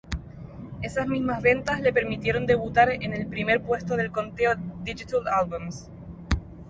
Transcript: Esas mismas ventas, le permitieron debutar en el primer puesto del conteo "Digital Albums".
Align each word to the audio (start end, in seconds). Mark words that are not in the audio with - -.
Esas 0.81 1.07
mismas 1.07 1.43
ventas, 1.43 1.79
le 1.79 1.93
permitieron 1.93 2.47
debutar 2.47 2.89
en 2.89 3.13
el 3.13 3.27
primer 3.27 3.61
puesto 3.61 3.95
del 3.95 4.11
conteo 4.11 4.55
"Digital 4.81 5.27
Albums". 5.27 5.91